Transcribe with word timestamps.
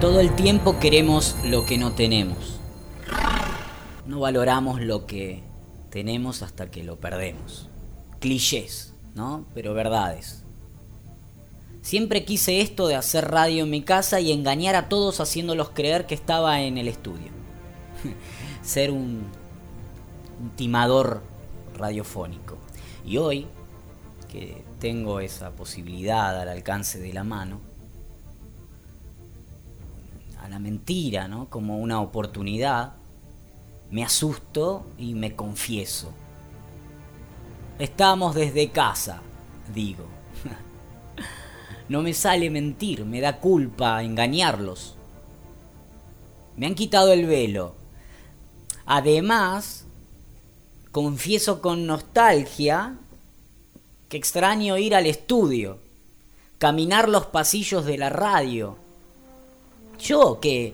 Todo 0.00 0.20
el 0.20 0.34
tiempo 0.34 0.78
queremos 0.78 1.36
lo 1.44 1.64
que 1.64 1.78
no 1.78 1.92
tenemos. 1.92 2.60
No 4.06 4.20
valoramos 4.20 4.80
lo 4.80 5.06
que 5.06 5.42
tenemos 5.90 6.42
hasta 6.42 6.70
que 6.70 6.84
lo 6.84 6.96
perdemos. 6.96 7.68
Clichés, 8.20 8.92
¿no? 9.14 9.46
Pero 9.54 9.72
verdades. 9.72 10.42
Siempre 11.80 12.24
quise 12.24 12.60
esto 12.60 12.86
de 12.86 12.96
hacer 12.96 13.30
radio 13.30 13.64
en 13.64 13.70
mi 13.70 13.82
casa 13.82 14.20
y 14.20 14.32
engañar 14.32 14.74
a 14.74 14.88
todos 14.88 15.20
haciéndolos 15.20 15.70
creer 15.70 16.06
que 16.06 16.14
estaba 16.14 16.60
en 16.62 16.78
el 16.78 16.88
estudio. 16.88 17.30
Ser 18.62 18.90
un, 18.90 19.24
timador 20.56 21.22
radiofónico. 21.76 22.58
Y 23.04 23.18
hoy, 23.18 23.46
que 24.30 24.64
tengo 24.80 25.20
esa 25.20 25.50
posibilidad 25.50 26.40
al 26.40 26.48
alcance 26.48 26.98
de 26.98 27.12
la 27.12 27.24
mano, 27.24 27.60
a 30.44 30.48
la 30.50 30.58
mentira, 30.58 31.26
¿no? 31.26 31.48
Como 31.48 31.78
una 31.78 32.02
oportunidad, 32.02 32.92
me 33.90 34.04
asusto 34.04 34.84
y 34.98 35.14
me 35.14 35.34
confieso. 35.34 36.12
Estamos 37.78 38.34
desde 38.34 38.70
casa, 38.70 39.22
digo. 39.74 40.04
No 41.86 42.00
me 42.00 42.14
sale 42.14 42.48
mentir, 42.48 43.04
me 43.04 43.20
da 43.20 43.40
culpa 43.40 44.02
engañarlos. 44.02 44.96
Me 46.56 46.64
han 46.64 46.74
quitado 46.74 47.12
el 47.12 47.26
velo. 47.26 47.74
Además, 48.86 49.84
confieso 50.92 51.60
con 51.60 51.86
nostalgia 51.86 52.96
que 54.08 54.16
extraño 54.16 54.78
ir 54.78 54.94
al 54.94 55.04
estudio, 55.04 55.78
caminar 56.56 57.10
los 57.10 57.26
pasillos 57.26 57.84
de 57.84 57.98
la 57.98 58.08
radio, 58.08 58.78
yo 59.98 60.38
que, 60.40 60.72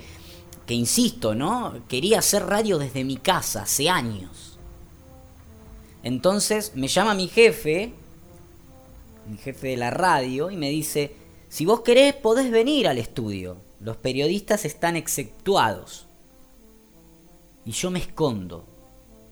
que 0.67 0.75
insisto, 0.75 1.35
¿no? 1.35 1.75
Quería 1.89 2.21
hacer 2.21 2.47
radio 2.47 2.79
desde 2.79 3.05
mi 3.05 3.17
casa 3.17 3.63
hace 3.63 3.89
años. 3.89 4.59
Entonces 6.03 6.73
me 6.75 6.89
llama 6.89 7.15
mi 7.15 7.29
jefe, 7.29 7.93
mi 9.29 9.37
jefe 9.37 9.69
de 9.69 9.77
la 9.77 9.91
radio, 9.91 10.51
y 10.51 10.57
me 10.57 10.71
dice, 10.71 11.15
si 11.49 11.67
vos 11.67 11.81
querés 11.81 12.15
podés 12.15 12.51
venir 12.51 12.89
al 12.89 12.99
estudio. 12.99 13.57
Los 13.81 13.97
periodistas 13.97 14.67
están 14.67 14.95
exceptuados. 14.97 16.07
Y 17.65 17.73
yo 17.73 17.91
me 17.91 17.99
escondo 17.99 18.65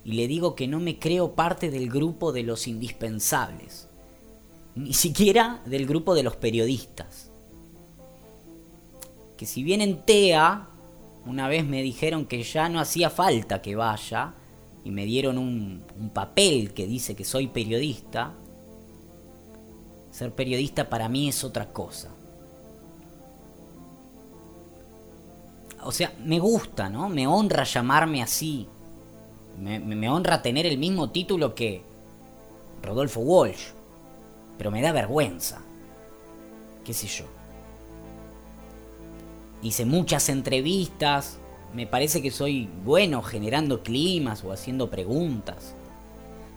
y 0.04 0.12
le 0.12 0.26
digo 0.26 0.54
que 0.54 0.66
no 0.66 0.80
me 0.80 0.98
creo 0.98 1.34
parte 1.34 1.70
del 1.70 1.90
grupo 1.90 2.32
de 2.32 2.42
los 2.42 2.66
indispensables, 2.66 3.88
ni 4.74 4.94
siquiera 4.94 5.62
del 5.66 5.86
grupo 5.86 6.14
de 6.14 6.22
los 6.22 6.36
periodistas 6.36 7.28
que 9.38 9.46
si 9.46 9.62
bien 9.62 9.80
en 9.80 10.02
TEA 10.02 10.68
una 11.24 11.48
vez 11.48 11.64
me 11.64 11.80
dijeron 11.80 12.26
que 12.26 12.42
ya 12.42 12.68
no 12.68 12.80
hacía 12.80 13.08
falta 13.08 13.62
que 13.62 13.76
vaya 13.76 14.34
y 14.84 14.90
me 14.90 15.04
dieron 15.04 15.38
un, 15.38 15.84
papel 16.12 16.74
que 16.74 16.86
dice 16.86 17.14
que 17.14 17.24
soy 17.24 17.46
periodista, 17.46 18.32
ser 20.10 20.34
periodista 20.34 20.88
para 20.88 21.08
mí 21.08 21.28
es 21.28 21.44
otra 21.44 21.72
cosa. 21.72 22.10
O 25.84 25.92
sea, 25.92 26.12
me 26.24 26.40
gusta, 26.40 26.88
¿no? 26.88 27.08
Me 27.08 27.26
honra 27.26 27.62
llamarme 27.62 28.22
así. 28.22 28.66
Me, 29.60 29.78
me, 29.78 30.08
honra 30.08 30.42
tener 30.42 30.66
el 30.66 30.78
mismo 30.78 31.10
título 31.10 31.54
que 31.54 31.82
Rodolfo 32.82 33.20
Walsh. 33.20 33.68
Pero 34.56 34.70
me 34.70 34.82
da 34.82 34.90
vergüenza. 34.92 35.60
¿Qué 36.84 36.92
sé 36.92 37.06
yo? 37.06 37.37
Hice 39.62 39.84
muchas 39.84 40.28
entrevistas, 40.28 41.38
me 41.74 41.86
parece 41.86 42.22
que 42.22 42.30
soy 42.30 42.68
bueno 42.84 43.22
generando 43.22 43.82
climas 43.82 44.42
o 44.44 44.52
haciendo 44.52 44.90
preguntas. 44.90 45.74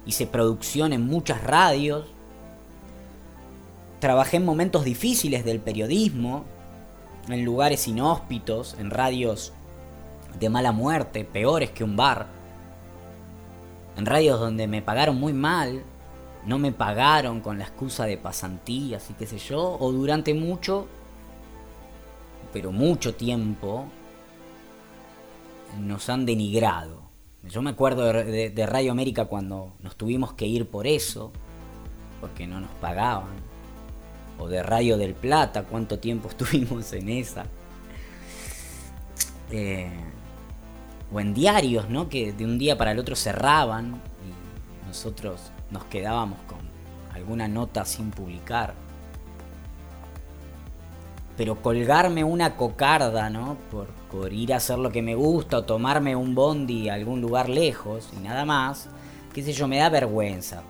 Hice 0.05 0.25
producción 0.25 0.93
en 0.93 1.05
muchas 1.05 1.43
radios. 1.43 2.05
Trabajé 3.99 4.37
en 4.37 4.45
momentos 4.45 4.83
difíciles 4.83 5.45
del 5.45 5.59
periodismo, 5.59 6.45
en 7.27 7.45
lugares 7.45 7.87
inhóspitos, 7.87 8.75
en 8.79 8.89
radios 8.89 9.53
de 10.39 10.49
mala 10.49 10.71
muerte, 10.71 11.23
peores 11.23 11.69
que 11.71 11.83
un 11.83 11.95
bar. 11.95 12.27
En 13.97 14.05
radios 14.05 14.39
donde 14.39 14.65
me 14.65 14.81
pagaron 14.81 15.19
muy 15.19 15.33
mal, 15.33 15.83
no 16.45 16.57
me 16.57 16.71
pagaron 16.71 17.41
con 17.41 17.59
la 17.59 17.65
excusa 17.65 18.05
de 18.05 18.17
pasantías 18.17 19.09
y 19.11 19.13
qué 19.13 19.27
sé 19.27 19.37
yo, 19.37 19.77
o 19.79 19.91
durante 19.91 20.33
mucho 20.33 20.87
pero 22.51 22.71
mucho 22.71 23.15
tiempo, 23.15 23.87
nos 25.79 26.09
han 26.09 26.25
denigrado. 26.25 27.01
Yo 27.43 27.61
me 27.61 27.71
acuerdo 27.71 28.11
de, 28.11 28.65
Radio 28.67 28.91
América 28.91 29.25
cuando 29.25 29.73
nos 29.81 29.95
tuvimos 29.95 30.33
que 30.33 30.45
ir 30.45 30.67
por 30.67 30.85
eso, 30.85 31.31
porque 32.19 32.45
no 32.47 32.59
nos 32.59 32.71
pagaban. 32.81 33.51
O 34.37 34.47
de 34.47 34.63
Radio 34.63 34.97
del 34.97 35.13
Plata, 35.13 35.63
cuánto 35.63 35.99
tiempo 35.99 36.29
estuvimos 36.29 36.91
en 36.93 37.09
esa. 37.09 37.45
Eh, 39.51 39.89
o 41.11 41.19
en 41.19 41.33
diarios, 41.33 41.89
¿no? 41.89 42.09
Que 42.09 42.31
de 42.31 42.45
un 42.45 42.57
día 42.57 42.77
para 42.77 42.91
el 42.91 42.99
otro 42.99 43.15
cerraban 43.15 44.01
y 44.25 44.87
nosotros 44.87 45.51
nos 45.69 45.83
quedábamos 45.85 46.39
con 46.47 46.59
alguna 47.13 47.47
nota 47.47 47.83
sin 47.85 48.11
publicar 48.11 48.73
pero 51.41 51.59
colgarme 51.59 52.23
una 52.23 52.55
cocarda, 52.55 53.31
¿no? 53.31 53.57
Por, 53.71 54.31
ir 54.31 54.53
a 54.53 54.57
hacer 54.57 54.77
lo 54.77 54.91
que 54.91 55.01
me 55.01 55.15
gusta 55.15 55.57
o 55.57 55.63
tomarme 55.63 56.15
un 56.15 56.35
bondi 56.35 56.87
a 56.87 56.93
algún 56.93 57.19
lugar 57.19 57.49
lejos 57.49 58.09
y 58.15 58.19
nada 58.19 58.45
más, 58.45 58.89
qué 59.33 59.41
sé 59.41 59.51
yo, 59.51 59.67
me 59.67 59.77
da 59.77 59.89
vergüenza. 59.89 60.61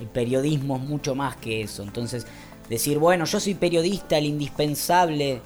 El 0.00 0.06
periodismo 0.06 0.76
es 0.76 0.82
mucho 0.82 1.16
más 1.16 1.34
que 1.34 1.62
eso. 1.62 1.82
Entonces, 1.82 2.28
decir, 2.68 3.00
bueno, 3.00 3.24
yo 3.24 3.40
soy 3.40 3.54
periodista, 3.54 4.18
el 4.18 4.26
indispensable, 4.26 5.40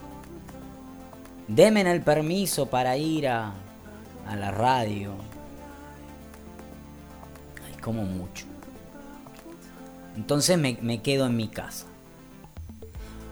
denme 1.48 1.80
el 1.80 2.02
permiso 2.02 2.66
para 2.66 2.98
ir 2.98 3.26
a, 3.26 3.54
la 4.38 4.50
radio. 4.50 5.14
Hay 7.66 7.80
como 7.80 8.02
mucho. 8.02 8.44
Entonces 10.14 10.58
me 10.58 11.00
quedo 11.00 11.24
en 11.24 11.38
mi 11.38 11.48
casa 11.48 11.86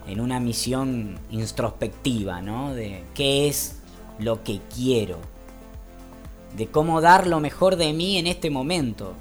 en 0.07 0.21
una 0.21 0.39
misión 0.39 1.19
introspectiva, 1.29 2.41
¿no? 2.41 2.73
De 2.73 3.03
qué 3.13 3.47
es 3.47 3.77
lo 4.17 4.43
que 4.43 4.61
quiero, 4.73 5.19
de 6.57 6.67
cómo 6.67 7.01
dar 7.01 7.27
lo 7.27 7.39
mejor 7.39 7.75
de 7.75 7.93
mí 7.93 8.17
en 8.17 8.27
este 8.27 8.49
momento. 8.49 9.13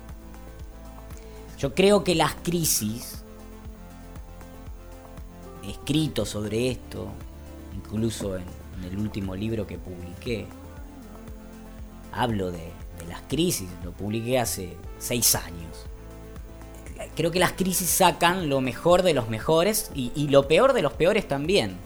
Yo 1.58 1.74
creo 1.74 2.04
que 2.04 2.14
las 2.14 2.34
crisis, 2.34 3.22
escrito 5.66 6.24
sobre 6.24 6.70
esto, 6.70 7.08
incluso 7.74 8.36
en, 8.36 8.44
el 8.88 8.96
último 8.96 9.34
libro 9.34 9.66
que 9.66 9.76
publiqué, 9.76 10.46
hablo 12.12 12.52
de, 12.52 12.72
de 12.98 13.06
las 13.08 13.22
crisis, 13.22 13.68
lo 13.84 13.90
publiqué 13.90 14.38
hace 14.38 14.76
seis 14.98 15.34
años 15.34 15.88
creo 17.14 17.30
que 17.30 17.38
las 17.38 17.52
crisis 17.52 17.88
sacan 17.88 18.48
lo 18.48 18.60
mejor 18.60 19.02
de 19.02 19.14
los 19.14 19.28
mejores 19.28 19.90
y, 19.94 20.28
lo 20.28 20.48
peor 20.48 20.72
de 20.72 20.82
los 20.82 20.92
peores 20.92 21.26
también. 21.28 21.76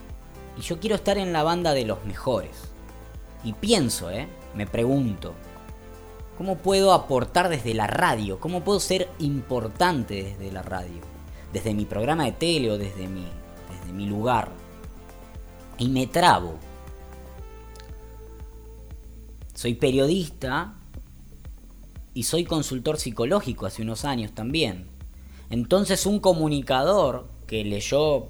Y 0.59 0.63
yo 0.63 0.79
quiero 0.79 0.97
estar 0.97 1.19
en 1.19 1.33
la 1.33 1.43
banda 1.43 1.73
de 1.73 1.85
los 1.85 2.05
mejores. 2.05 2.51
Y 3.45 3.55
pienso, 3.55 4.11
¿eh? 4.11 4.29
Me 4.55 4.67
pregunto, 4.67 5.35
¿cómo 6.37 6.59
puedo 6.59 6.93
aportar 6.93 7.49
desde 7.49 7.75
la 7.75 7.87
radio? 7.87 8.39
¿Cómo 8.39 8.63
puedo 8.63 8.81
ser 8.81 9.09
importante 9.19 10.23
desde 10.23 10.53
la 10.53 10.63
radio? 10.63 11.01
Desde 11.53 11.75
mi 11.75 11.85
programa 11.85 12.25
de 12.25 12.33
tele 12.33 12.71
o 12.71 12.79
desde 12.79 13.09
mi, 13.09 13.27
desde 13.71 13.93
mi 13.93 14.07
lugar. 14.07 14.51
Y 15.79 15.89
me 15.89 16.07
trabo. 16.07 16.59
Soy 19.55 19.75
periodista 19.75 20.75
y 22.15 22.25
soy 22.25 22.45
consultor 22.45 22.99
psicológico 22.99 23.67
hace 23.67 23.83
unos 23.83 24.05
años 24.05 24.33
también. 24.33 24.92
Entonces 25.53 26.07
un 26.07 26.19
comunicador 26.19 27.27
que 27.47 27.63
leyó 27.63 28.29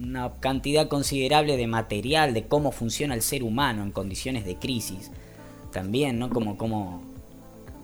una 0.00 0.32
cantidad 0.40 0.88
considerable 0.88 1.58
de 1.58 1.66
material 1.66 2.32
de 2.32 2.48
cómo 2.48 2.72
funciona 2.72 3.12
el 3.12 3.20
ser 3.20 3.42
humano 3.42 3.82
en 3.82 3.92
condiciones 3.92 4.46
de 4.46 4.56
crisis, 4.56 5.10
también, 5.72 6.18
¿no? 6.18 6.30
Como 6.30 6.56
cómo 6.56 7.02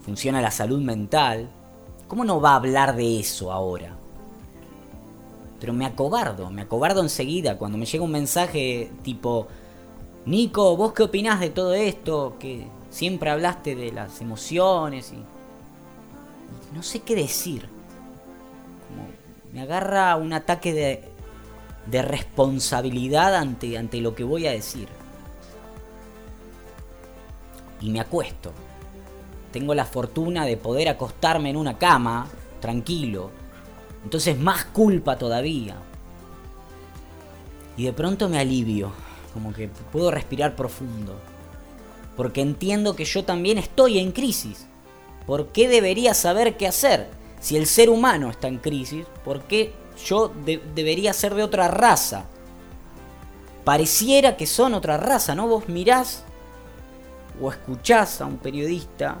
funciona 0.03 0.41
la 0.41 0.49
salud 0.49 0.81
mental, 0.81 1.47
¿cómo 2.07 2.25
no 2.25 2.41
va 2.41 2.53
a 2.53 2.55
hablar 2.55 2.95
de 2.95 3.19
eso 3.19 3.51
ahora? 3.51 3.95
Pero 5.59 5.71
me 5.71 5.85
acobardo, 5.85 6.49
me 6.49 6.63
acobardo 6.63 7.01
enseguida 7.01 7.59
cuando 7.59 7.77
me 7.77 7.85
llega 7.85 8.03
un 8.03 8.11
mensaje 8.11 8.89
tipo, 9.03 9.45
Nico, 10.25 10.75
¿vos 10.75 10.91
qué 10.93 11.03
opinás 11.03 11.39
de 11.39 11.51
todo 11.51 11.75
esto? 11.75 12.37
Que 12.39 12.65
siempre 12.89 13.29
hablaste 13.29 13.75
de 13.75 13.91
las 13.91 14.21
emociones 14.21 15.13
y... 15.13 15.17
No 16.75 16.81
sé 16.81 17.01
qué 17.01 17.13
decir 17.15 17.74
me 19.55 19.63
agarra 19.63 20.15
un 20.17 20.33
ataque 20.33 20.71
de 20.71 21.15
de 21.85 22.01
responsabilidad 22.01 23.35
ante, 23.35 23.77
ante 23.77 24.01
lo 24.01 24.15
que 24.15 24.23
voy 24.23 24.47
a 24.47 24.51
decir. 24.51 24.87
Y 27.81 27.89
me 27.89 27.99
acuesto. 27.99 28.51
Tengo 29.51 29.73
la 29.73 29.85
fortuna 29.85 30.45
de 30.45 30.57
poder 30.57 30.89
acostarme 30.89 31.49
en 31.49 31.57
una 31.57 31.77
cama, 31.77 32.27
tranquilo. 32.59 33.31
Entonces 34.03 34.37
más 34.37 34.65
culpa 34.65 35.17
todavía. 35.17 35.75
Y 37.77 37.85
de 37.85 37.93
pronto 37.93 38.29
me 38.29 38.39
alivio, 38.39 38.91
como 39.33 39.53
que 39.53 39.69
puedo 39.91 40.11
respirar 40.11 40.55
profundo. 40.55 41.15
Porque 42.17 42.41
entiendo 42.41 42.95
que 42.95 43.05
yo 43.05 43.23
también 43.25 43.57
estoy 43.57 43.99
en 43.99 44.11
crisis. 44.11 44.65
¿Por 45.25 45.47
qué 45.47 45.67
debería 45.67 46.13
saber 46.13 46.57
qué 46.57 46.67
hacer? 46.67 47.09
Si 47.39 47.57
el 47.57 47.67
ser 47.67 47.89
humano 47.89 48.29
está 48.29 48.47
en 48.47 48.57
crisis, 48.57 49.05
¿por 49.23 49.43
qué 49.43 49.73
yo 50.05 50.31
debería 50.75 51.13
ser 51.13 51.35
de 51.35 51.43
otra 51.43 51.67
raza? 51.67 52.25
Pareciera 53.63 54.37
que 54.37 54.45
son 54.45 54.73
otra 54.73 54.97
raza, 54.97 55.35
¿no? 55.35 55.47
Vos 55.47 55.69
mirás 55.69 56.23
o 57.41 57.51
escuchás 57.51 58.21
a 58.21 58.25
un 58.25 58.37
periodista 58.37 59.17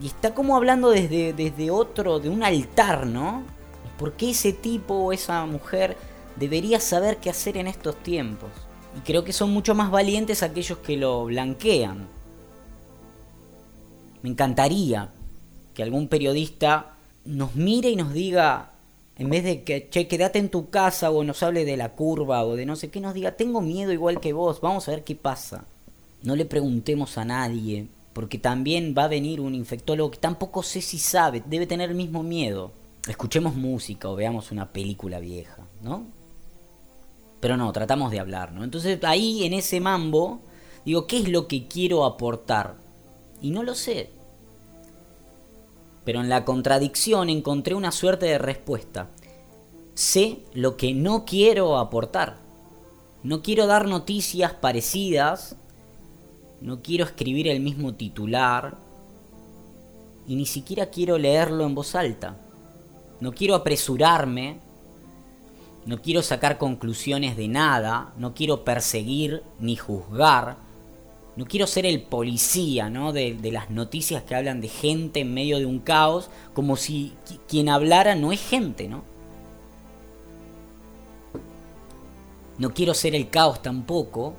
y 0.00 0.06
está 0.06 0.34
como 0.34 0.56
hablando 0.56 0.90
desde, 0.90 1.32
desde 1.32 1.70
otro, 1.70 2.18
de 2.18 2.28
un 2.28 2.42
altar, 2.42 3.06
¿no? 3.06 3.42
¿Por 3.98 4.14
qué 4.14 4.30
ese 4.30 4.52
tipo 4.52 4.94
o 4.94 5.12
esa 5.12 5.44
mujer 5.46 5.96
debería 6.36 6.80
saber 6.80 7.18
qué 7.18 7.30
hacer 7.30 7.56
en 7.56 7.68
estos 7.68 7.96
tiempos? 8.02 8.50
Y 8.96 9.00
creo 9.00 9.24
que 9.24 9.32
son 9.32 9.50
mucho 9.50 9.74
más 9.74 9.90
valientes 9.90 10.42
aquellos 10.42 10.78
que 10.78 10.96
lo 10.96 11.24
blanquean. 11.26 12.08
Me 14.22 14.30
encantaría 14.30 15.12
que 15.74 15.82
algún 15.82 16.08
periodista 16.08 16.93
nos 17.24 17.54
mire 17.54 17.90
y 17.90 17.96
nos 17.96 18.12
diga, 18.12 18.72
en 19.16 19.30
vez 19.30 19.44
de 19.44 19.62
que, 19.62 19.88
che, 19.88 20.08
quédate 20.08 20.38
en 20.38 20.48
tu 20.48 20.70
casa 20.70 21.10
o 21.10 21.24
nos 21.24 21.42
hable 21.42 21.64
de 21.64 21.76
la 21.76 21.90
curva 21.90 22.44
o 22.44 22.56
de 22.56 22.66
no 22.66 22.76
sé 22.76 22.90
qué, 22.90 23.00
nos 23.00 23.14
diga, 23.14 23.32
tengo 23.32 23.60
miedo 23.60 23.92
igual 23.92 24.20
que 24.20 24.32
vos, 24.32 24.60
vamos 24.60 24.88
a 24.88 24.92
ver 24.92 25.04
qué 25.04 25.14
pasa. 25.14 25.64
No 26.22 26.36
le 26.36 26.44
preguntemos 26.46 27.18
a 27.18 27.24
nadie, 27.24 27.86
porque 28.12 28.38
también 28.38 28.94
va 28.96 29.04
a 29.04 29.08
venir 29.08 29.40
un 29.40 29.54
infectólogo 29.54 30.12
que 30.12 30.18
tampoco 30.18 30.62
sé 30.62 30.80
si 30.80 30.98
sabe, 30.98 31.42
debe 31.46 31.66
tener 31.66 31.90
el 31.90 31.96
mismo 31.96 32.22
miedo. 32.22 32.72
Escuchemos 33.06 33.54
música 33.54 34.08
o 34.08 34.16
veamos 34.16 34.50
una 34.50 34.72
película 34.72 35.20
vieja, 35.20 35.58
¿no? 35.82 36.06
Pero 37.40 37.58
no, 37.58 37.70
tratamos 37.72 38.10
de 38.10 38.20
hablar, 38.20 38.52
¿no? 38.52 38.64
Entonces 38.64 38.98
ahí 39.04 39.44
en 39.44 39.52
ese 39.52 39.78
mambo, 39.80 40.40
digo, 40.86 41.06
¿qué 41.06 41.18
es 41.18 41.28
lo 41.28 41.46
que 41.46 41.68
quiero 41.68 42.06
aportar? 42.06 42.76
Y 43.42 43.50
no 43.50 43.62
lo 43.62 43.74
sé. 43.74 44.08
Pero 46.04 46.20
en 46.20 46.28
la 46.28 46.44
contradicción 46.44 47.30
encontré 47.30 47.74
una 47.74 47.92
suerte 47.92 48.26
de 48.26 48.38
respuesta. 48.38 49.10
Sé 49.94 50.40
lo 50.52 50.76
que 50.76 50.92
no 50.92 51.24
quiero 51.24 51.78
aportar. 51.78 52.36
No 53.22 53.42
quiero 53.42 53.66
dar 53.66 53.86
noticias 53.86 54.52
parecidas 54.52 55.56
no 56.64 56.80
quiero 56.80 57.04
escribir 57.04 57.46
el 57.48 57.60
mismo 57.60 57.92
titular 57.92 58.78
y 60.26 60.34
ni 60.34 60.46
siquiera 60.46 60.86
quiero 60.86 61.18
leerlo 61.18 61.66
en 61.66 61.74
voz 61.74 61.94
alta. 61.94 62.38
No 63.20 63.32
quiero 63.32 63.54
apresurarme, 63.54 64.60
no 65.84 66.00
quiero 66.00 66.22
sacar 66.22 66.56
conclusiones 66.56 67.36
de 67.36 67.48
nada, 67.48 68.14
no 68.16 68.32
quiero 68.32 68.64
perseguir 68.64 69.42
ni 69.60 69.76
juzgar, 69.76 70.56
no 71.36 71.46
quiero 71.46 71.66
ser 71.66 71.84
el 71.86 72.02
policía 72.02 72.90
¿no? 72.90 73.12
de, 73.12 73.34
de 73.34 73.52
las 73.52 73.70
noticias 73.70 74.22
que 74.22 74.34
hablan 74.34 74.60
de 74.60 74.68
gente 74.68 75.20
en 75.20 75.34
medio 75.34 75.58
de 75.58 75.66
un 75.66 75.80
caos, 75.80 76.30
como 76.52 76.76
si 76.76 77.12
quien 77.48 77.68
hablara 77.68 78.14
no 78.14 78.32
es 78.32 78.40
gente, 78.40 78.88
¿no? 78.88 79.02
No 82.56 82.72
quiero 82.72 82.94
ser 82.94 83.16
el 83.16 83.30
caos 83.30 83.62
tampoco, 83.62 84.34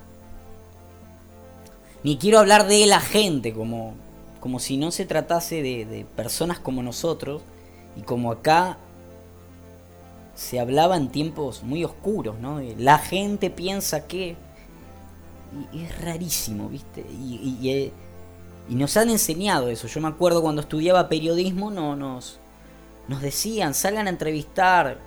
ni 2.03 2.17
quiero 2.17 2.39
hablar 2.39 2.67
de 2.67 2.85
la 2.85 3.01
gente, 3.01 3.53
como, 3.53 3.95
como 4.39 4.59
si 4.59 4.77
no 4.77 4.91
se 4.91 5.05
tratase 5.05 5.61
de, 5.61 6.05
personas 6.15 6.59
como 6.59 6.81
nosotros, 6.81 7.41
y 7.97 8.01
como 8.01 8.31
acá 8.31 8.77
se 10.33 10.59
hablaba 10.59 10.95
en 10.97 11.09
tiempos 11.09 11.63
muy 11.63 11.83
oscuros, 11.83 12.39
¿no? 12.39 12.61
La 12.77 12.99
gente 12.99 13.49
piensa 13.49 14.07
que... 14.07 14.37
Y, 15.73 15.83
es 15.83 16.01
rarísimo, 16.01 16.69
¿viste? 16.69 17.01
Y, 17.01 17.91
y, 18.69 18.75
nos 18.75 18.97
han 18.97 19.09
enseñado 19.09 19.69
eso. 19.69 19.87
Yo 19.87 20.01
me 20.01 20.07
acuerdo 20.07 20.41
cuando 20.41 20.61
estudiaba 20.61 21.07
periodismo, 21.07 21.71
no, 21.71 21.95
nos, 21.95 22.39
nos 23.07 23.21
decían, 23.21 23.73
salgan 23.73 24.07
a 24.07 24.09
entrevistar 24.09 24.97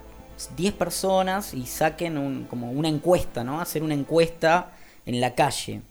10 0.56 0.75
personas 0.75 1.55
y 1.55 1.67
saquen 1.67 2.17
un, 2.19 2.45
como 2.45 2.71
una 2.71 2.89
encuesta, 2.89 3.43
¿no? 3.43 3.61
Hacer 3.61 3.83
una 3.83 3.95
encuesta 3.95 4.73
en 5.06 5.21
la 5.21 5.35
calle 5.35 5.83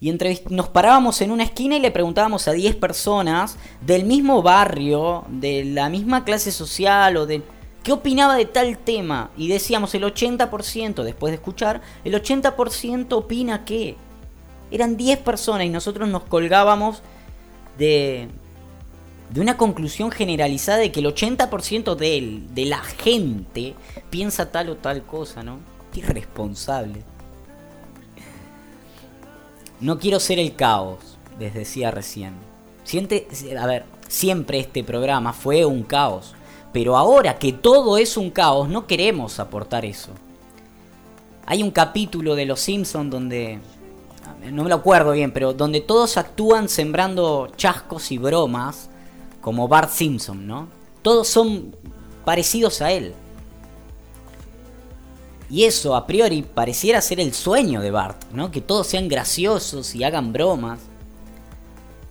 y 0.00 0.16
nos 0.48 0.68
parábamos 0.68 1.20
en 1.20 1.30
una 1.30 1.44
esquina 1.44 1.76
y 1.76 1.80
le 1.80 1.90
preguntábamos 1.90 2.48
a 2.48 2.52
10 2.52 2.76
personas 2.76 3.58
del 3.82 4.04
mismo 4.04 4.42
barrio, 4.42 5.24
de 5.28 5.64
la 5.64 5.90
misma 5.90 6.24
clase 6.24 6.52
social 6.52 7.18
o 7.18 7.26
de 7.26 7.42
qué 7.82 7.92
opinaba 7.92 8.36
de 8.36 8.44
tal 8.44 8.78
tema 8.78 9.30
y 9.36 9.48
decíamos 9.48 9.94
el 9.94 10.04
80%, 10.04 11.02
después 11.02 11.30
de 11.30 11.36
escuchar, 11.36 11.80
el 12.04 12.14
80% 12.14 13.12
opina 13.12 13.64
que 13.64 13.96
eran 14.70 14.96
10 14.96 15.18
personas 15.20 15.66
y 15.66 15.70
nosotros 15.70 16.08
nos 16.08 16.24
colgábamos 16.24 17.02
de 17.78 18.28
de 19.30 19.40
una 19.40 19.56
conclusión 19.56 20.10
generalizada 20.10 20.78
de 20.78 20.90
que 20.90 21.00
el 21.00 21.06
80% 21.06 21.94
de, 21.94 22.42
de 22.52 22.64
la 22.66 22.78
gente 22.78 23.74
piensa 24.10 24.50
tal 24.50 24.70
o 24.70 24.76
tal 24.76 25.04
cosa, 25.04 25.42
¿no? 25.42 25.58
Qué 25.92 26.00
irresponsable. 26.00 27.02
No 29.80 29.98
quiero 29.98 30.20
ser 30.20 30.38
el 30.40 30.56
caos, 30.56 31.16
les 31.38 31.54
decía 31.54 31.90
recién. 31.90 32.34
Siente, 32.84 33.28
a 33.58 33.66
ver, 33.66 33.84
siempre 34.08 34.58
este 34.58 34.82
programa 34.82 35.32
fue 35.32 35.64
un 35.64 35.84
caos. 35.84 36.34
Pero 36.72 36.96
ahora 36.96 37.38
que 37.38 37.52
todo 37.52 37.98
es 37.98 38.16
un 38.16 38.30
caos, 38.30 38.68
no 38.68 38.86
queremos 38.86 39.40
aportar 39.40 39.84
eso. 39.84 40.10
Hay 41.46 41.62
un 41.62 41.70
capítulo 41.70 42.36
de 42.36 42.46
Los 42.46 42.60
Simpsons 42.60 43.10
donde, 43.10 43.58
no 44.52 44.62
me 44.62 44.68
lo 44.68 44.76
acuerdo 44.76 45.12
bien, 45.12 45.32
pero 45.32 45.52
donde 45.52 45.80
todos 45.80 46.16
actúan 46.16 46.68
sembrando 46.68 47.48
chascos 47.56 48.12
y 48.12 48.18
bromas, 48.18 48.88
como 49.40 49.66
Bart 49.66 49.90
Simpson, 49.90 50.46
¿no? 50.46 50.68
Todos 51.02 51.26
son 51.26 51.74
parecidos 52.24 52.80
a 52.82 52.92
él. 52.92 53.14
Y 55.48 55.64
eso 55.64 55.96
a 55.96 56.06
priori 56.06 56.42
pareciera 56.42 57.00
ser 57.00 57.18
el 57.18 57.34
sueño 57.34 57.80
de 57.80 57.90
Bart, 57.90 58.22
¿no? 58.32 58.52
Que 58.52 58.60
todos 58.60 58.86
sean 58.86 59.08
graciosos 59.08 59.94
y 59.96 60.04
hagan 60.04 60.32
bromas. 60.32 60.78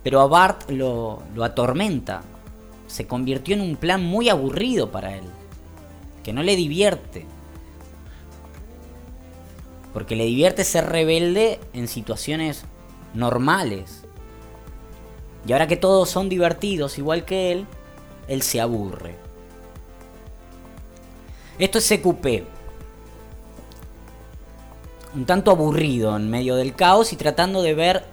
Pero 0.02 0.20
a 0.20 0.26
Bart 0.26 0.68
lo, 0.70 1.22
lo 1.34 1.44
atormenta. 1.44 2.22
Se 2.90 3.06
convirtió 3.06 3.54
en 3.54 3.60
un 3.60 3.76
plan 3.76 4.02
muy 4.02 4.28
aburrido 4.28 4.90
para 4.90 5.16
él. 5.16 5.24
Que 6.24 6.32
no 6.32 6.42
le 6.42 6.56
divierte. 6.56 7.24
Porque 9.92 10.16
le 10.16 10.24
divierte 10.24 10.64
ser 10.64 10.86
rebelde 10.86 11.60
en 11.72 11.88
situaciones 11.88 12.64
normales. 13.14 14.02
Y 15.46 15.52
ahora 15.52 15.66
que 15.66 15.76
todos 15.76 16.10
son 16.10 16.28
divertidos 16.28 16.98
igual 16.98 17.24
que 17.24 17.52
él, 17.52 17.66
él 18.28 18.42
se 18.42 18.60
aburre. 18.60 19.14
Esto 21.58 21.78
es 21.78 21.88
CQP 21.88 22.60
un 25.14 25.26
tanto 25.26 25.50
aburrido 25.50 26.16
en 26.16 26.30
medio 26.30 26.56
del 26.56 26.74
caos 26.74 27.12
y 27.12 27.16
tratando 27.16 27.62
de 27.62 27.74
ver 27.74 28.04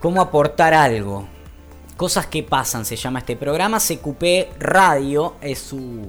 cómo 0.00 0.20
aportar 0.20 0.74
algo. 0.74 1.26
Cosas 2.00 2.28
que 2.28 2.42
pasan 2.42 2.86
se 2.86 2.96
llama 2.96 3.18
este 3.18 3.36
programa. 3.36 3.76
CQP 3.78 4.58
Radio 4.58 5.34
es 5.42 5.58
su 5.58 6.06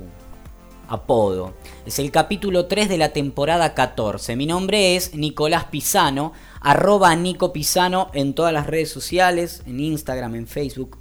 apodo. 0.88 1.54
Es 1.86 2.00
el 2.00 2.12
capítulo 2.12 2.68
3 2.68 2.88
de 2.88 2.98
la 2.98 3.10
temporada 3.10 3.74
14. 3.74 4.38
Mi 4.38 4.46
nombre 4.46 4.96
es 4.96 5.16
Nicolás 5.16 5.66
Pisano, 5.66 6.32
arroba 6.62 7.14
Nico 7.18 7.52
Pisano 7.52 8.10
en 8.14 8.34
todas 8.34 8.54
las 8.54 8.68
redes 8.68 8.90
sociales, 8.90 9.64
en 9.66 9.82
Instagram, 9.82 10.36
en 10.36 10.48
Facebook, 10.48 10.98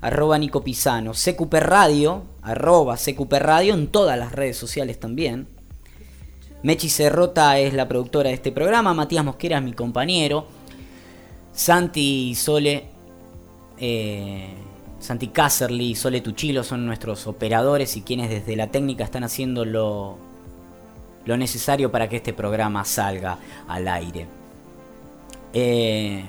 arroba 0.00 0.38
Nico 0.38 0.62
Pisano. 0.62 1.14
CQP 1.14 1.54
Radio, 1.54 2.22
arroba 2.40 2.96
CQP 2.96 3.32
Radio 3.40 3.74
en 3.74 3.88
todas 3.88 4.16
las 4.16 4.30
redes 4.30 4.56
sociales 4.56 5.00
también. 5.00 5.48
Mechi 6.62 6.88
Cerrota 6.88 7.58
es 7.58 7.74
la 7.74 7.88
productora 7.88 8.28
de 8.28 8.36
este 8.36 8.52
programa, 8.52 8.94
Matías 8.94 9.24
Mosquera 9.24 9.58
es 9.58 9.64
mi 9.64 9.72
compañero, 9.72 10.46
Santi 11.52 12.36
Sole, 12.36 12.97
eh, 13.80 14.48
Santi 15.00 15.28
Caserly 15.28 15.90
y 15.90 15.94
Sole 15.94 16.20
Tuchilo 16.20 16.64
son 16.64 16.86
nuestros 16.86 17.26
operadores 17.26 17.96
y 17.96 18.02
quienes 18.02 18.30
desde 18.30 18.56
la 18.56 18.68
técnica 18.68 19.04
están 19.04 19.24
haciendo 19.24 19.64
lo, 19.64 20.18
lo 21.24 21.36
necesario 21.36 21.90
para 21.90 22.08
que 22.08 22.16
este 22.16 22.32
programa 22.32 22.84
salga 22.84 23.38
al 23.68 23.86
aire. 23.88 24.26
Eh, 25.52 26.24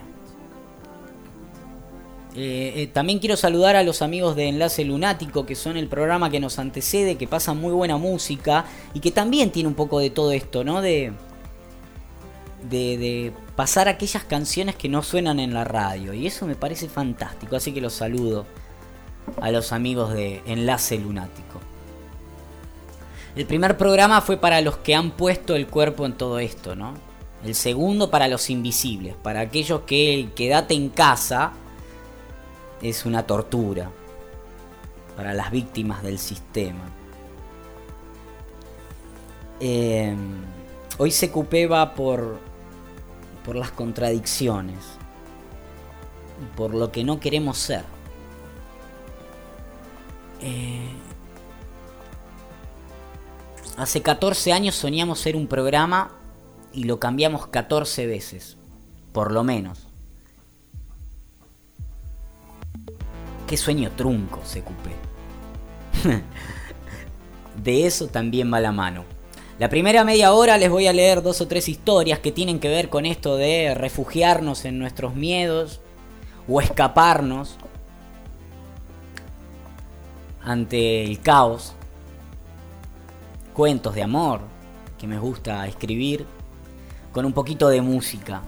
eh, 2.35 2.89
también 2.93 3.19
quiero 3.19 3.35
saludar 3.35 3.75
a 3.75 3.83
los 3.83 4.01
amigos 4.01 4.35
de 4.35 4.47
Enlace 4.47 4.85
Lunático, 4.85 5.45
que 5.45 5.55
son 5.55 5.77
el 5.77 5.87
programa 5.87 6.29
que 6.29 6.39
nos 6.39 6.59
antecede, 6.59 7.15
que 7.15 7.27
pasa 7.27 7.53
muy 7.53 7.73
buena 7.73 7.97
música 7.97 8.65
y 8.93 8.99
que 8.99 9.11
también 9.11 9.51
tiene 9.51 9.67
un 9.67 9.75
poco 9.75 9.99
de 9.99 10.09
todo 10.09 10.31
esto, 10.31 10.63
¿no? 10.63 10.81
De, 10.81 11.11
de, 12.63 13.33
pasar 13.55 13.87
aquellas 13.87 14.23
canciones 14.23 14.75
que 14.75 14.89
no 14.89 15.03
suenan 15.03 15.39
en 15.39 15.53
la 15.53 15.63
radio. 15.63 16.13
Y 16.13 16.27
eso 16.27 16.45
me 16.45 16.55
parece 16.55 16.87
fantástico, 16.87 17.55
así 17.55 17.73
que 17.73 17.81
los 17.81 17.93
saludo 17.93 18.45
a 19.41 19.51
los 19.51 19.71
amigos 19.73 20.13
de 20.13 20.41
Enlace 20.45 20.97
Lunático. 20.97 21.59
El 23.35 23.45
primer 23.45 23.77
programa 23.77 24.21
fue 24.21 24.37
para 24.37 24.61
los 24.61 24.77
que 24.77 24.95
han 24.95 25.11
puesto 25.11 25.55
el 25.55 25.67
cuerpo 25.67 26.05
en 26.05 26.13
todo 26.13 26.39
esto, 26.39 26.75
¿no? 26.75 26.93
El 27.43 27.55
segundo 27.55 28.09
para 28.09 28.27
los 28.27 28.49
invisibles, 28.49 29.15
para 29.15 29.41
aquellos 29.41 29.81
que 29.81 30.29
quédate 30.35 30.73
en 30.73 30.89
casa 30.89 31.53
es 32.81 33.05
una 33.05 33.23
tortura, 33.23 33.89
para 35.15 35.33
las 35.33 35.51
víctimas 35.51 36.03
del 36.03 36.17
sistema. 36.17 36.83
Eh, 39.59 40.15
hoy 40.97 41.11
se 41.11 41.31
va 41.67 41.93
por, 41.93 42.39
por 43.49 43.55
las 43.55 43.71
contradicciones, 43.71 44.77
por 46.55 46.75
lo 46.75 46.91
que 46.91 47.03
no 47.03 47.19
queremos 47.19 47.57
ser. 47.57 47.83
Eh, 50.39 50.87
hace 53.75 54.03
14 54.03 54.53
años 54.53 54.75
soñamos 54.75 55.19
ser 55.19 55.35
un 55.35 55.47
programa 55.47 56.11
y 56.73 56.83
lo 56.83 56.99
cambiamos 56.99 57.47
14 57.47 58.05
veces, 58.05 58.55
por 59.13 59.31
lo 59.31 59.43
menos. 59.43 59.87
Qué 63.47 63.57
sueño 63.57 63.89
trunco, 63.97 64.41
se 64.45 64.61
CQP. 64.61 64.89
de 67.63 67.87
eso 67.87 68.09
también 68.09 68.53
va 68.53 68.59
la 68.59 68.71
mano. 68.71 69.05
La 69.59 69.67
primera 69.67 70.05
media 70.05 70.31
hora 70.31 70.57
les 70.57 70.69
voy 70.69 70.87
a 70.87 70.93
leer 70.93 71.21
dos 71.21 71.41
o 71.41 71.47
tres 71.49 71.67
historias 71.67 72.19
que 72.19 72.31
tienen 72.31 72.61
que 72.61 72.69
ver 72.69 72.87
con 72.87 73.05
esto 73.05 73.35
de 73.35 73.75
refugiarnos 73.75 74.63
en 74.63 74.79
nuestros 74.79 75.15
miedos 75.15 75.81
o 76.47 76.61
escaparnos 76.61 77.57
ante 80.41 81.03
el 81.03 81.19
caos. 81.19 81.73
Cuentos 83.53 83.95
de 83.95 84.03
amor 84.03 84.39
que 84.97 85.07
me 85.07 85.19
gusta 85.19 85.67
escribir 85.67 86.25
con 87.11 87.25
un 87.25 87.33
poquito 87.33 87.67
de 87.67 87.81
música. 87.81 88.41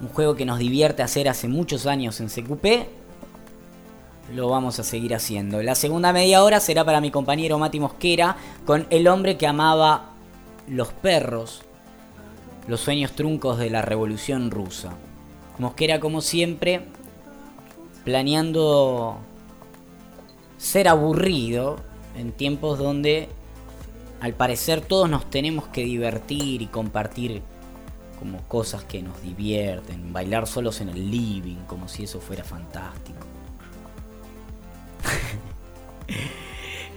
Un 0.00 0.08
juego 0.08 0.34
que 0.34 0.46
nos 0.46 0.58
divierte 0.58 1.02
hacer 1.02 1.28
hace 1.28 1.46
muchos 1.46 1.84
años 1.84 2.20
en 2.20 2.28
CQP. 2.28 3.03
Lo 4.32 4.48
vamos 4.48 4.78
a 4.78 4.84
seguir 4.84 5.14
haciendo. 5.14 5.62
La 5.62 5.74
segunda 5.74 6.12
media 6.12 6.42
hora 6.42 6.58
será 6.60 6.84
para 6.84 7.00
mi 7.00 7.10
compañero 7.10 7.58
Mati 7.58 7.78
Mosquera 7.78 8.36
con 8.64 8.86
El 8.90 9.06
hombre 9.06 9.36
que 9.36 9.46
amaba 9.46 10.12
los 10.66 10.88
perros, 10.88 11.62
los 12.66 12.80
sueños 12.80 13.12
truncos 13.12 13.58
de 13.58 13.68
la 13.68 13.82
revolución 13.82 14.50
rusa. 14.50 14.92
Mosquera 15.58 16.00
como 16.00 16.20
siempre 16.22 16.86
planeando 18.04 19.18
ser 20.58 20.88
aburrido 20.88 21.76
en 22.16 22.32
tiempos 22.32 22.78
donde 22.78 23.28
al 24.20 24.32
parecer 24.32 24.80
todos 24.80 25.10
nos 25.10 25.28
tenemos 25.30 25.68
que 25.68 25.84
divertir 25.84 26.62
y 26.62 26.66
compartir 26.66 27.42
como 28.18 28.38
cosas 28.48 28.84
que 28.84 29.02
nos 29.02 29.20
divierten, 29.20 30.14
bailar 30.14 30.46
solos 30.46 30.80
en 30.80 30.88
el 30.88 31.10
living, 31.10 31.56
como 31.66 31.88
si 31.88 32.04
eso 32.04 32.20
fuera 32.20 32.42
fantástico. 32.42 33.33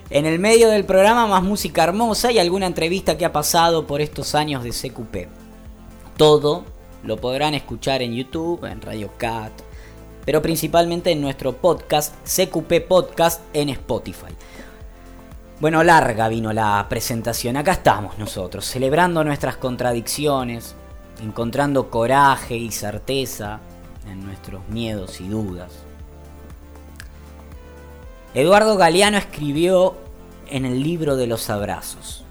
En 0.10 0.26
el 0.26 0.40
medio 0.40 0.70
del 0.70 0.86
programa 0.86 1.28
más 1.28 1.44
música 1.44 1.84
hermosa 1.84 2.32
y 2.32 2.40
alguna 2.40 2.66
entrevista 2.66 3.18
que 3.18 3.26
ha 3.26 3.34
pasado 3.34 3.86
por 3.86 4.02
estos 4.02 4.36
años 4.36 4.64
de 4.64 4.72
CQP. 4.72 5.28
Todo 6.16 6.64
lo 7.04 7.18
podrán 7.18 7.54
escuchar 7.54 8.02
en 8.02 8.14
YouTube, 8.14 8.66
en 8.66 8.82
Radio 8.82 9.12
Cat, 9.18 9.52
pero 10.26 10.42
principalmente 10.42 11.12
en 11.12 11.22
nuestro 11.22 11.54
podcast 11.54 12.14
CQP 12.26 12.88
Podcast 12.88 13.42
en 13.54 13.70
Spotify. 13.70 14.34
Bueno, 15.60 15.84
larga 15.84 16.28
vino 16.28 16.54
la 16.54 16.86
presentación. 16.88 17.58
Acá 17.58 17.72
estamos 17.72 18.18
nosotros, 18.20 18.66
celebrando 18.66 19.24
nuestras 19.24 19.58
contradicciones, 19.58 20.76
encontrando 21.22 21.90
coraje 21.90 22.56
y 22.56 22.72
certeza 22.72 23.60
en 24.08 24.24
nuestros 24.26 24.68
miedos 24.70 25.20
y 25.20 25.28
dudas. 25.28 25.87
Eduardo 28.38 28.78
Galeano 28.78 29.18
escribió 29.18 29.96
en 30.48 30.66
el 30.66 30.84
libro 30.84 31.16
de 31.16 31.26
los 31.26 31.50
abrazos. 31.50 32.24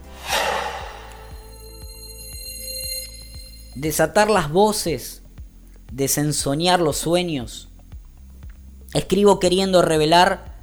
Desatar 3.75 4.31
las 4.31 4.53
voces, 4.53 5.23
desensoñar 5.91 6.79
los 6.79 6.97
sueños, 6.97 7.71
Escribo 8.95 9.41
queriendo 9.41 9.83
revelar 9.83 10.55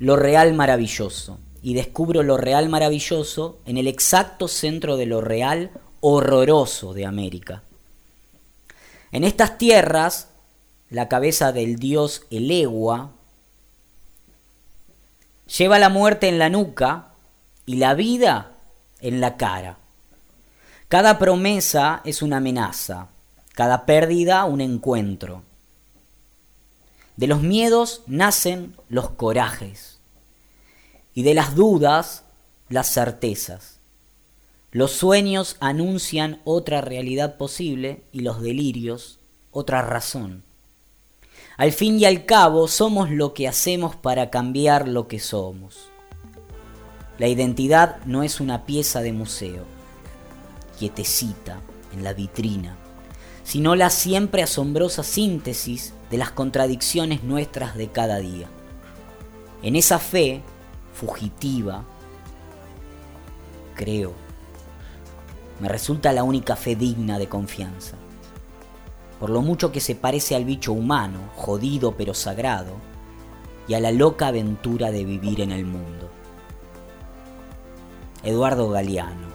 lo 0.00 0.16
real 0.16 0.54
maravilloso 0.54 1.38
y 1.62 1.74
descubro 1.74 2.24
lo 2.24 2.36
real 2.36 2.68
maravilloso 2.68 3.60
en 3.66 3.78
el 3.78 3.86
exacto 3.86 4.48
centro 4.48 4.96
de 4.96 5.06
lo 5.06 5.20
real 5.20 5.70
horroroso 6.00 6.94
de 6.94 7.06
América. 7.06 7.62
En 9.12 9.22
estas 9.22 9.56
tierras, 9.56 10.30
la 10.90 11.08
cabeza 11.08 11.52
del 11.52 11.76
dios 11.76 12.22
Elegua 12.32 13.13
lleva 15.46 15.78
la 15.78 15.88
muerte 15.88 16.28
en 16.28 16.38
la 16.38 16.48
nuca 16.48 17.08
y 17.66 17.76
la 17.76 17.94
vida 17.94 18.52
en 19.00 19.20
la 19.20 19.36
cara. 19.36 19.78
Cada 20.88 21.18
promesa 21.18 22.00
es 22.04 22.22
una 22.22 22.38
amenaza, 22.38 23.08
cada 23.54 23.86
pérdida 23.86 24.44
un 24.44 24.60
encuentro. 24.60 25.42
De 27.16 27.26
los 27.26 27.42
miedos 27.42 28.02
nacen 28.06 28.74
los 28.88 29.10
corajes 29.10 29.98
y 31.14 31.22
de 31.22 31.34
las 31.34 31.54
dudas 31.54 32.24
las 32.68 32.92
certezas. 32.92 33.78
Los 34.72 34.90
sueños 34.90 35.56
anuncian 35.60 36.40
otra 36.44 36.80
realidad 36.80 37.36
posible 37.36 38.02
y 38.10 38.20
los 38.20 38.42
delirios 38.42 39.20
otra 39.52 39.82
razón. 39.82 40.42
Al 41.56 41.70
fin 41.70 42.00
y 42.00 42.04
al 42.04 42.24
cabo 42.24 42.66
somos 42.66 43.10
lo 43.10 43.32
que 43.32 43.46
hacemos 43.46 43.94
para 43.94 44.30
cambiar 44.30 44.88
lo 44.88 45.06
que 45.06 45.20
somos. 45.20 45.88
La 47.16 47.28
identidad 47.28 48.04
no 48.06 48.24
es 48.24 48.40
una 48.40 48.66
pieza 48.66 49.02
de 49.02 49.12
museo, 49.12 49.64
quietecita 50.78 51.60
en 51.92 52.02
la 52.02 52.12
vitrina, 52.12 52.76
sino 53.44 53.76
la 53.76 53.90
siempre 53.90 54.42
asombrosa 54.42 55.04
síntesis 55.04 55.92
de 56.10 56.18
las 56.18 56.32
contradicciones 56.32 57.22
nuestras 57.22 57.76
de 57.76 57.88
cada 57.88 58.18
día. 58.18 58.48
En 59.62 59.76
esa 59.76 60.00
fe 60.00 60.42
fugitiva, 60.92 61.84
creo, 63.76 64.12
me 65.60 65.68
resulta 65.68 66.12
la 66.12 66.24
única 66.24 66.56
fe 66.56 66.74
digna 66.74 67.20
de 67.20 67.28
confianza. 67.28 67.96
Por 69.20 69.30
lo 69.30 69.42
mucho 69.42 69.72
que 69.72 69.80
se 69.80 69.94
parece 69.94 70.34
al 70.34 70.44
bicho 70.44 70.72
humano, 70.72 71.30
jodido 71.36 71.96
pero 71.96 72.14
sagrado, 72.14 72.74
y 73.68 73.74
a 73.74 73.80
la 73.80 73.92
loca 73.92 74.28
aventura 74.28 74.90
de 74.90 75.04
vivir 75.04 75.40
en 75.40 75.52
el 75.52 75.64
mundo. 75.64 76.10
Eduardo 78.22 78.70
Galeano, 78.70 79.28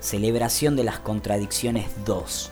Celebración 0.00 0.76
de 0.76 0.84
las 0.84 0.98
Contradicciones 0.98 1.86
2. 2.04 2.50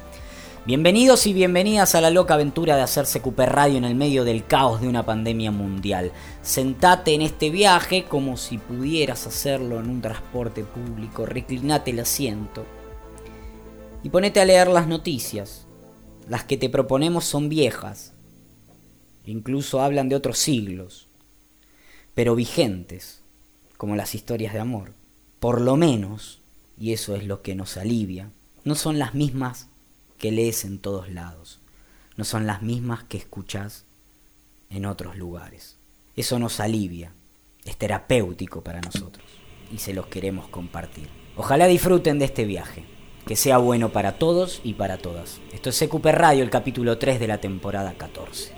Bienvenidos 0.64 1.26
y 1.26 1.33
bienvenidas 1.33 1.97
a 1.97 2.00
la 2.00 2.11
loca 2.11 2.35
aventura 2.35 2.76
de 2.76 2.83
hacerse 2.83 3.21
Cooper 3.21 3.50
Radio 3.50 3.79
en 3.79 3.85
el 3.85 3.97
medio 3.97 4.23
del 4.23 4.47
caos 4.47 4.81
de 4.81 4.87
una 4.87 5.05
pandemia 5.05 5.50
mundial. 5.50 6.12
Sentate 6.41 7.14
en 7.14 7.23
este 7.23 7.50
viaje 7.50 8.05
como 8.05 8.37
si 8.37 8.59
pudieras 8.59 9.26
hacerlo 9.26 9.81
en 9.81 9.91
un 9.91 10.00
transporte 10.00 10.62
público, 10.62 11.26
reclinate 11.26 11.91
el 11.91 11.99
asiento 12.00 12.64
y 14.05 14.11
ponete 14.11 14.41
a 14.41 14.45
leer 14.45 14.69
las 14.69 14.87
noticias. 14.87 15.67
Las 16.29 16.45
que 16.45 16.57
te 16.57 16.69
proponemos 16.69 17.25
son 17.25 17.49
viejas, 17.49 18.12
incluso 19.26 19.81
hablan 19.81 20.09
de 20.09 20.17
otros 20.17 20.38
siglos, 20.38 21.09
pero 22.14 22.35
vigentes, 22.35 23.23
como 23.76 23.97
las 23.97 24.14
historias 24.14 24.52
de 24.52 24.61
amor. 24.61 24.93
Por 25.41 25.61
lo 25.61 25.76
menos, 25.76 26.41
y 26.79 26.93
eso 26.93 27.17
es 27.17 27.25
lo 27.25 27.43
que 27.43 27.55
nos 27.55 27.76
alivia, 27.76 28.31
no 28.64 28.75
son 28.75 28.99
las 28.99 29.14
mismas 29.14 29.69
que 30.19 30.31
lees 30.31 30.64
en 30.64 30.79
todos 30.79 31.11
lados. 31.11 31.59
No 32.17 32.25
son 32.25 32.47
las 32.47 32.62
mismas 32.62 33.05
que 33.05 33.19
escuchas 33.19 33.85
en 34.71 34.87
otros 34.87 35.17
lugares. 35.17 35.76
Eso 36.14 36.38
nos 36.38 36.61
alivia, 36.61 37.12
es 37.64 37.76
terapéutico 37.76 38.62
para 38.62 38.81
nosotros 38.81 39.25
y 39.73 39.79
se 39.79 39.95
los 39.95 40.07
queremos 40.07 40.49
compartir. 40.49 41.09
Ojalá 41.37 41.67
disfruten 41.67 42.19
de 42.19 42.26
este 42.26 42.45
viaje. 42.45 42.85
Que 43.26 43.37
sea 43.37 43.59
bueno 43.59 43.91
para 43.91 44.12
todos 44.12 44.61
y 44.64 44.75
para 44.75 44.99
todas. 44.99 45.41
Esto 45.52 45.71
es 45.71 45.79
CQP 45.79 46.07
Radio, 46.07 46.43
el 46.43 46.50
capítulo 46.50 46.99
3 46.99 47.21
de 47.21 47.29
la 47.29 47.38
temporada 47.38 47.95
14. 47.97 48.52